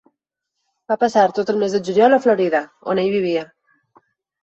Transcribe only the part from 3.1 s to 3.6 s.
vivia.